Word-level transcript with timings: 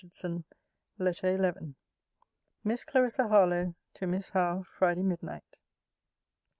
]LETTER 0.97 1.37
XI 1.37 1.75
MISS 2.63 2.85
CLARISSA 2.85 3.27
HARLOWE, 3.27 3.75
TO 3.93 4.07
MISS 4.07 4.29
HOWE 4.31 4.63
FRIDAY 4.63 5.03
MIDNIGHT. 5.03 5.57